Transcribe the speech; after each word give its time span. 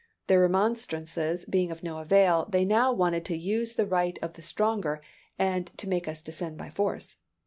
Their 0.25 0.39
remonstrances 0.39 1.45
being 1.45 1.69
of 1.69 1.83
no 1.83 1.99
avail, 1.99 2.47
they 2.49 2.65
now 2.65 2.91
wanted 2.91 3.23
to 3.25 3.37
use 3.37 3.75
the 3.75 3.85
right 3.85 4.17
of 4.23 4.33
the 4.33 4.41
stronger, 4.41 4.99
and 5.37 5.69
to 5.77 5.87
make 5.87 6.07
us 6.07 6.23
descend 6.23 6.57
by 6.57 6.71
force. 6.71 7.17